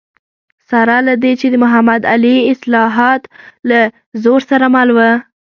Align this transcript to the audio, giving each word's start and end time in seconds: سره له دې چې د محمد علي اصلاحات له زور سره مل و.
سره 0.69 0.95
له 1.07 1.13
دې 1.23 1.33
چې 1.39 1.47
د 1.49 1.55
محمد 1.63 2.01
علي 2.13 2.35
اصلاحات 2.53 3.21
له 3.69 3.79
زور 4.23 4.41
سره 4.49 4.65
مل 4.75 4.89
و. 4.95 4.99